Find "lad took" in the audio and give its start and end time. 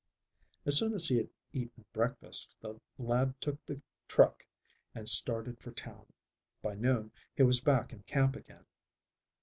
2.97-3.63